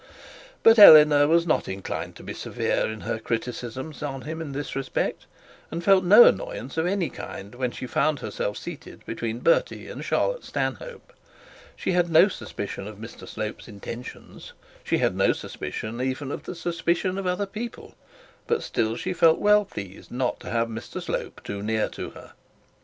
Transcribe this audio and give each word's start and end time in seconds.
But 0.63 0.79
Eleanor 0.79 1.27
was 1.27 1.45
not 1.45 1.67
inclined 1.67 2.15
to 2.15 2.23
be 2.23 2.33
severe 2.33 2.87
in 2.91 3.01
her 3.01 3.19
criticism 3.19 3.93
on 4.01 4.23
him 4.23 4.41
in 4.41 4.51
that 4.53 4.73
respect, 4.73 5.27
and 5.69 5.83
felt 5.83 6.03
no 6.03 6.23
annoyance 6.23 6.75
of 6.75 6.87
any 6.87 7.11
kind, 7.11 7.53
when 7.53 7.69
she 7.69 7.85
found 7.85 8.17
herself 8.17 8.57
seated 8.57 9.05
between 9.05 9.41
Bertie 9.41 9.87
and 9.87 10.03
Charlotte 10.03 10.43
Stanhope. 10.43 11.13
She 11.75 11.91
had 11.91 12.09
not 12.09 12.31
suspicion 12.31 12.87
of 12.87 12.97
Mr 12.97 13.27
Slope's 13.27 13.67
intentions; 13.67 14.53
she 14.83 14.97
had 14.97 15.15
no 15.15 15.33
suspicion 15.33 16.01
even 16.01 16.31
of 16.31 16.45
the 16.45 16.55
suspicion 16.55 17.19
of 17.19 17.27
other 17.27 17.45
people; 17.45 17.93
but 18.47 18.63
still 18.63 18.95
she 18.95 19.13
felt 19.13 19.37
well 19.37 19.65
pleased 19.65 20.09
not 20.09 20.39
to 20.39 20.49
have 20.49 20.67
Mr 20.67 20.99
Slope 20.99 21.41
too 21.43 21.61
near 21.61 21.87
to 21.89 22.09
her. 22.09 22.33